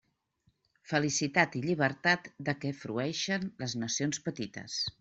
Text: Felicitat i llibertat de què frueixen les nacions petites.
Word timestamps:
Felicitat 0.91 1.57
i 1.59 1.61
llibertat 1.65 2.29
de 2.49 2.55
què 2.65 2.71
frueixen 2.85 3.47
les 3.65 3.77
nacions 3.83 4.25
petites. 4.31 4.81